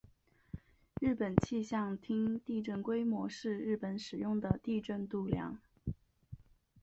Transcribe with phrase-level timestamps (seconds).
[0.99, 5.61] 日本气象厅地震规模是日本使用的地震度量。